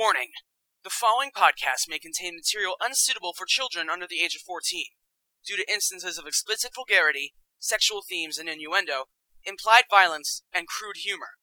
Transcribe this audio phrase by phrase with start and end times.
[0.00, 0.32] Warning
[0.82, 4.86] The following podcast may contain material unsuitable for children under the age of 14
[5.44, 9.12] due to instances of explicit vulgarity, sexual themes and innuendo,
[9.44, 11.36] implied violence, and crude humor.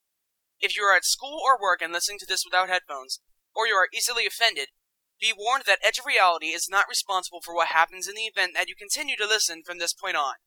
[0.60, 3.22] If you are at school or work and listening to this without headphones,
[3.54, 4.70] or you are easily offended,
[5.22, 8.54] be warned that Edge of Reality is not responsible for what happens in the event
[8.56, 10.42] that you continue to listen from this point on.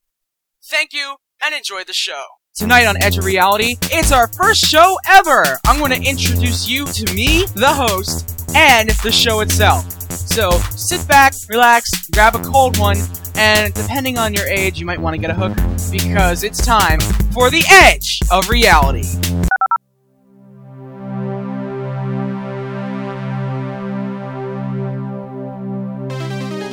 [0.63, 2.23] Thank you, and enjoy the show.
[2.55, 5.59] Tonight on Edge of Reality, it's our first show ever!
[5.67, 9.91] I'm going to introduce you to me, the host, and the show itself.
[10.11, 12.99] So sit back, relax, grab a cold one,
[13.37, 15.57] and depending on your age, you might want to get a hook
[15.91, 17.01] because it's time
[17.33, 19.07] for the Edge of Reality.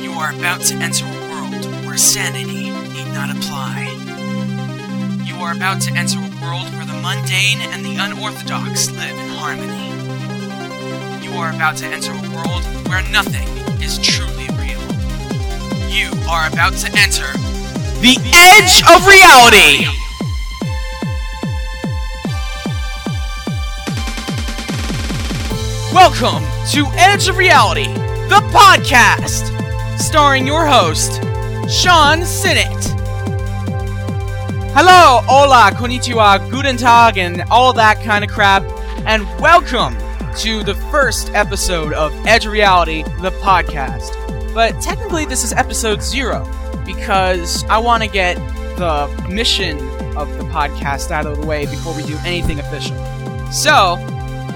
[0.02, 2.77] You are about to enter a world where sanity
[3.08, 3.86] need not apply.
[5.24, 9.28] You are about to enter a world where the mundane and the unorthodox live in
[9.28, 9.88] harmony.
[11.24, 13.48] You are about to enter a world where nothing
[13.82, 14.80] is truly real.
[15.88, 17.30] You are about to enter
[18.00, 19.86] the edge of reality!
[25.92, 27.92] Welcome to Edge of Reality,
[28.28, 29.48] the podcast,
[29.98, 31.22] starring your host,
[31.68, 32.97] Sean Sinnott.
[34.80, 38.62] Hello, hola, konnichiwa, guten tag, and all that kind of crap,
[39.06, 39.92] and welcome
[40.36, 44.14] to the first episode of Edge Reality, the podcast.
[44.54, 46.48] But technically, this is episode zero,
[46.86, 48.36] because I want to get
[48.76, 49.78] the mission
[50.16, 52.96] of the podcast out of the way before we do anything official.
[53.50, 53.96] So,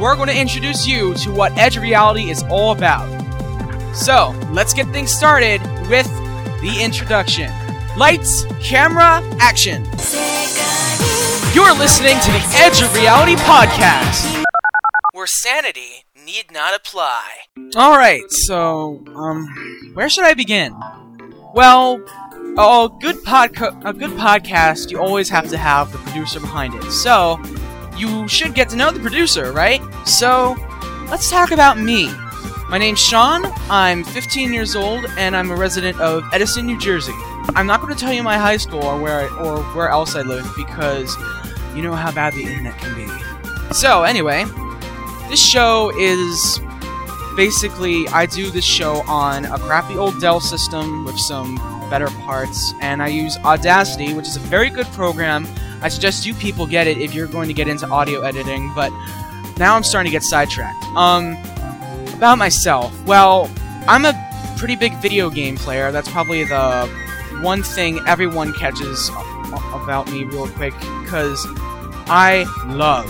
[0.01, 3.09] we're going to introduce you to what Edge Reality is all about.
[3.93, 6.07] So, let's get things started with
[6.61, 7.51] the introduction.
[7.97, 9.85] Lights, camera, action.
[11.55, 14.43] You're listening to the Edge of Reality podcast,
[15.13, 17.23] where sanity need not apply.
[17.77, 19.47] All right, so um,
[19.93, 20.75] where should I begin?
[21.53, 22.03] Well,
[22.57, 26.91] a good podca- a good podcast, you always have to have the producer behind it.
[26.93, 27.39] So,
[27.99, 29.83] you should get to know the producer, right?
[30.07, 30.57] So,
[31.11, 32.11] let's talk about me.
[32.73, 37.13] My name's Sean, I'm 15 years old, and I'm a resident of Edison, New Jersey.
[37.55, 40.15] I'm not going to tell you my high school or where, I, or where else
[40.15, 41.15] I live because
[41.77, 43.75] you know how bad the internet can be.
[43.75, 44.47] So, anyway,
[45.29, 46.61] this show is
[47.37, 51.57] basically I do this show on a crappy old Dell system with some
[51.91, 55.47] better parts, and I use Audacity, which is a very good program.
[55.83, 58.91] I suggest you people get it if you're going to get into audio editing, but
[59.59, 60.83] now I'm starting to get sidetracked.
[60.97, 61.37] Um,
[62.23, 63.51] about myself, well,
[63.89, 64.15] I'm a
[64.57, 65.91] pretty big video game player.
[65.91, 66.87] That's probably the
[67.41, 69.09] one thing everyone catches
[69.75, 70.73] about me real quick,
[71.03, 71.45] because
[72.07, 73.09] I love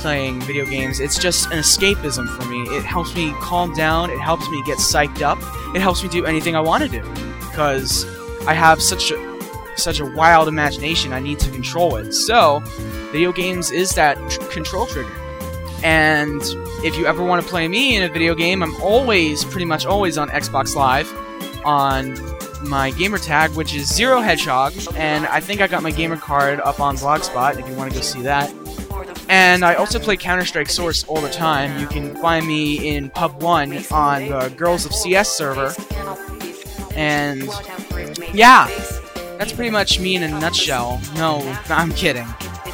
[0.00, 1.00] playing video games.
[1.00, 2.62] It's just an escapism for me.
[2.74, 5.36] It helps me calm down, it helps me get psyched up,
[5.76, 7.02] it helps me do anything I want to do,
[7.40, 8.06] because
[8.46, 9.38] I have such a
[9.76, 12.14] such a wild imagination, I need to control it.
[12.14, 12.60] So,
[13.12, 15.12] video games is that tr- control trigger.
[15.82, 16.40] And
[16.84, 19.86] if you ever want to play me in a video game, I'm always, pretty much
[19.86, 21.12] always on Xbox Live
[21.64, 22.16] on
[22.62, 26.60] my gamer tag, which is Zero Hedgehog, and I think I got my gamer card
[26.60, 28.52] up on Blogspot if you want to go see that.
[29.28, 31.80] And I also play Counter Strike Source all the time.
[31.80, 35.74] You can find me in Pub 1 on the Girls of CS server.
[36.94, 37.48] And
[38.32, 38.68] yeah,
[39.36, 41.00] that's pretty much me in a nutshell.
[41.16, 42.26] No, I'm kidding.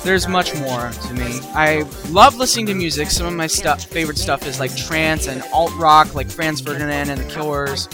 [0.05, 1.39] There's much more to me.
[1.55, 3.09] I love listening to music.
[3.09, 7.09] Some of my stuff, favorite stuff is like trance and alt rock, like Franz Ferdinand
[7.09, 7.89] and the Killers.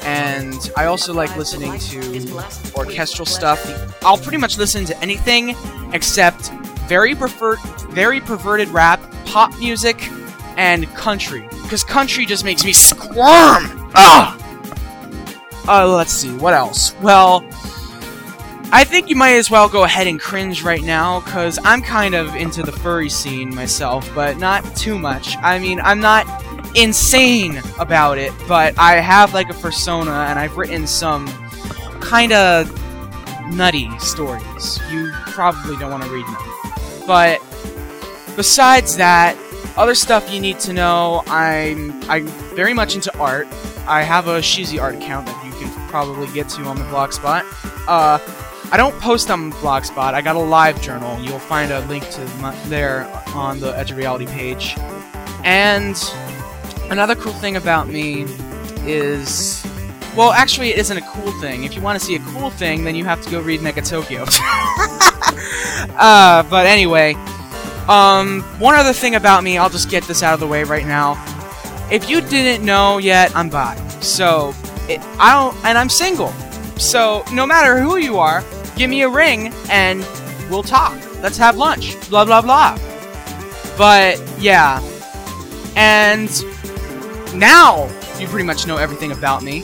[0.00, 3.60] And I also like listening to orchestral stuff.
[4.04, 5.54] I'll pretty much listen to anything
[5.92, 6.50] except
[6.88, 7.56] very prefer-
[7.90, 10.10] very perverted rap, pop music,
[10.56, 11.46] and country.
[11.62, 13.90] Because country just makes me squirm.
[13.94, 14.38] Ugh.
[15.68, 16.92] Uh, let's see, what else?
[17.00, 17.44] Well,
[18.74, 22.14] I think you might as well go ahead and cringe right now, because I'm kind
[22.14, 25.36] of into the furry scene myself, but not too much.
[25.42, 26.26] I mean, I'm not
[26.74, 31.26] insane about it, but I have like a persona, and I've written some
[32.00, 32.66] kind of
[33.52, 34.80] nutty stories.
[34.90, 37.04] You probably don't want to read them.
[37.06, 37.40] But
[38.36, 39.36] besides that,
[39.76, 42.26] other stuff you need to know, I'm I'm
[42.56, 43.48] very much into art.
[43.86, 47.44] I have a SheezyArt account that you can probably get to on the blogspot.
[47.86, 48.18] Uh,
[48.72, 50.14] I don't post on Blogspot.
[50.14, 51.20] I got a live journal.
[51.20, 53.04] You'll find a link to my, there
[53.34, 54.76] on the Edge of Reality page.
[55.44, 55.94] And
[56.88, 58.24] another cool thing about me
[58.86, 59.62] is,
[60.16, 61.64] well, actually, it isn't a cool thing.
[61.64, 64.26] If you want to see a cool thing, then you have to go read Megatokyo.
[65.98, 67.12] uh, but anyway,
[67.88, 70.86] um, one other thing about me, I'll just get this out of the way right
[70.86, 71.22] now,
[71.90, 73.76] if you didn't know yet, I'm bi.
[74.00, 74.54] So,
[74.88, 76.32] it, I don't, and I'm single.
[76.78, 78.42] So, no matter who you are,
[78.82, 80.00] give me a ring and
[80.50, 80.98] we'll talk.
[81.22, 81.94] Let's have lunch.
[82.10, 82.76] Blah, blah, blah.
[83.78, 84.80] But, yeah.
[85.76, 86.28] And
[87.32, 87.84] now
[88.18, 89.62] you pretty much know everything about me.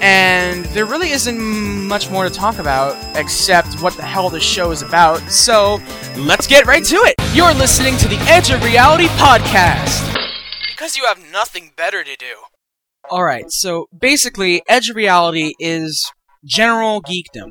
[0.00, 1.40] And there really isn't
[1.88, 5.18] much more to talk about except what the hell this show is about.
[5.22, 5.80] So,
[6.16, 7.16] let's get right to it.
[7.34, 10.14] You're listening to the Edge of Reality podcast.
[10.70, 12.36] Because you have nothing better to do.
[13.10, 16.08] Alright, so basically, Edge of Reality is
[16.44, 17.50] general geekdom.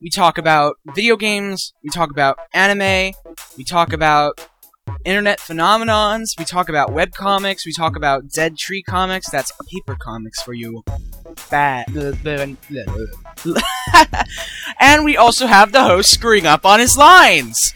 [0.00, 3.12] We talk about video games, we talk about anime,
[3.58, 4.40] we talk about
[5.04, 9.94] internet phenomenons, we talk about web comics, we talk about Dead Tree comics, that's paper
[9.94, 10.84] comics for you
[11.50, 11.86] bad.
[14.80, 17.74] and we also have the host screwing up on his lines,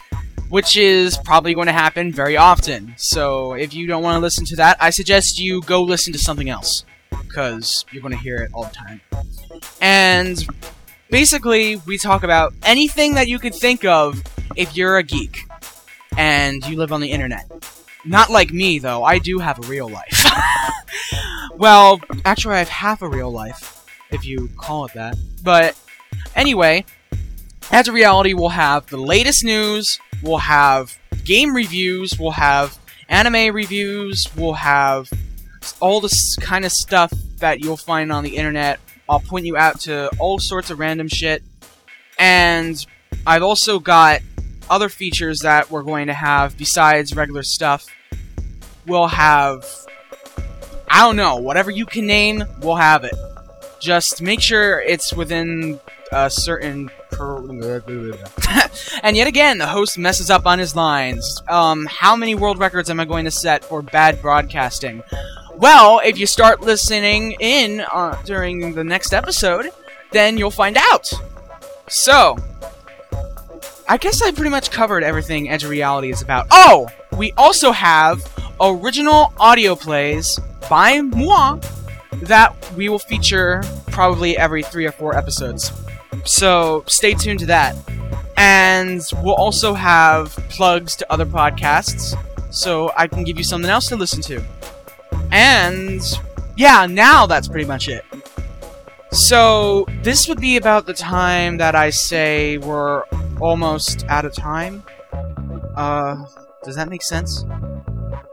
[0.49, 2.95] which is probably going to happen very often.
[2.97, 6.19] So if you don't want to listen to that, I suggest you go listen to
[6.19, 9.01] something else, because you're going to hear it all the time.
[9.79, 10.43] And
[11.09, 14.21] basically, we talk about anything that you could think of
[14.55, 15.45] if you're a geek
[16.17, 17.49] and you live on the internet.
[18.05, 19.03] Not like me, though.
[19.03, 20.25] I do have a real life.
[21.57, 25.17] well, actually, I have half a real life, if you call it that.
[25.43, 25.77] But
[26.35, 26.85] anyway,
[27.71, 32.77] as a reality, we'll have the latest news, we'll have game reviews, we'll have
[33.09, 35.11] anime reviews, we'll have
[35.79, 38.79] all this kind of stuff that you'll find on the internet.
[39.09, 41.43] I'll point you out to all sorts of random shit.
[42.17, 42.85] And
[43.25, 44.21] I've also got
[44.69, 47.87] other features that we're going to have besides regular stuff.
[48.85, 49.65] We'll have
[50.91, 53.13] I don't know, whatever you can name, we'll have it.
[53.79, 55.79] Just make sure it's within
[56.11, 56.89] a certain.
[59.03, 61.41] and yet again, the host messes up on his lines.
[61.47, 65.03] Um, how many world records am I going to set for bad broadcasting?
[65.59, 69.71] Well, if you start listening in uh, during the next episode,
[70.11, 71.11] then you'll find out.
[71.89, 72.37] So,
[73.85, 76.47] I guess I pretty much covered everything Edge of Reality is about.
[76.49, 76.87] Oh!
[77.17, 78.25] We also have
[78.61, 80.39] original audio plays
[80.69, 81.59] by moi
[82.21, 85.73] that we will feature probably every three or four episodes.
[86.23, 87.75] So stay tuned to that.
[88.37, 92.17] And we'll also have plugs to other podcasts,
[92.49, 94.41] so I can give you something else to listen to.
[95.31, 96.01] And
[96.55, 98.03] yeah, now that's pretty much it.
[99.11, 103.03] So this would be about the time that I say we're
[103.39, 104.83] almost out of time.
[105.75, 106.25] Uh,
[106.63, 107.43] does that make sense?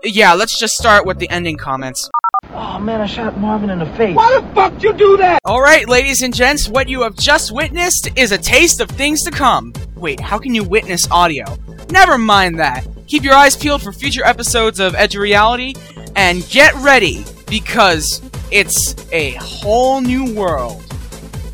[0.02, 2.10] Yeah, let's just start with the ending comments.
[2.50, 4.14] Oh man, I shot Marvin in the face.
[4.14, 5.40] Why the fuck you do that?
[5.46, 9.30] Alright, ladies and gents, what you have just witnessed is a taste of things to
[9.30, 9.72] come.
[9.94, 11.44] Wait, how can you witness audio?
[11.90, 12.86] Never mind that.
[13.06, 15.74] Keep your eyes peeled for future episodes of Edge of Reality,
[16.16, 18.20] and get ready, because
[18.50, 20.82] it's a whole new world.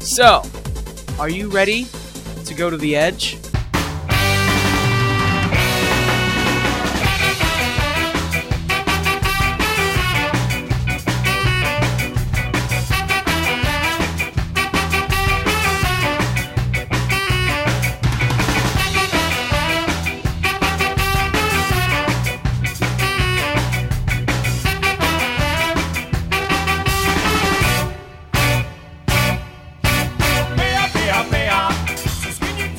[0.00, 0.42] So,
[1.18, 1.86] are you ready
[2.46, 3.36] to go to the edge?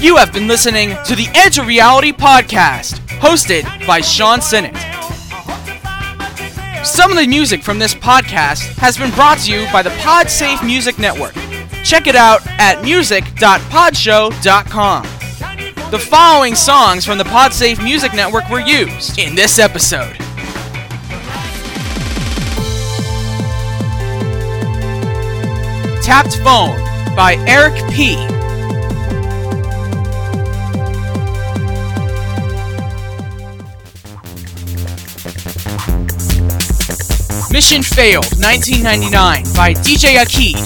[0.03, 4.75] You have been listening to the Edge of Reality podcast, hosted by Sean Sinnott.
[6.85, 10.61] Some of the music from this podcast has been brought to you by the PodSafe
[10.65, 11.33] Music Network.
[11.85, 15.03] Check it out at music.podshow.com.
[15.89, 20.17] The following songs from the PodSafe Music Network were used in this episode.
[26.03, 26.77] Tapped Phone
[27.15, 28.32] by Eric P.
[37.53, 40.57] Mission Failed 1999 by DJ Akid.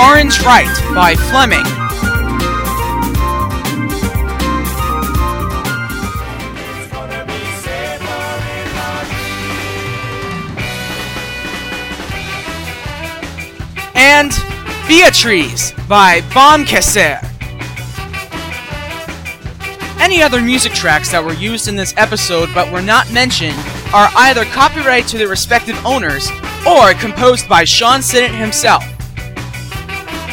[0.00, 1.77] Orange Right by Fleming.
[14.88, 17.22] Beatrice by Bombkesser.
[20.00, 23.58] Any other music tracks that were used in this episode but were not mentioned
[23.92, 26.30] are either copyright to their respective owners
[26.66, 28.82] or composed by Sean Sinnott himself.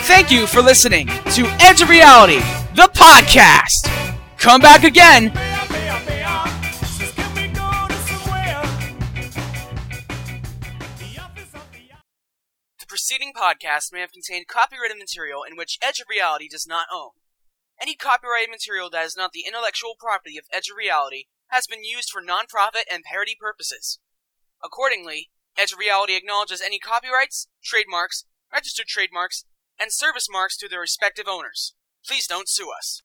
[0.07, 2.39] Thank you for listening to Edge of Reality,
[2.75, 3.91] the podcast.
[4.38, 5.33] Come back again.
[13.35, 17.11] Podcast may have contained copyrighted material in which Edge of Reality does not own.
[17.81, 21.83] Any copyrighted material that is not the intellectual property of Edge of Reality has been
[21.83, 23.99] used for non-profit and parody purposes.
[24.63, 29.45] Accordingly, Edge of Reality acknowledges any copyrights, trademarks, registered trademarks,
[29.79, 31.73] and service marks to their respective owners.
[32.05, 33.03] Please don't sue us.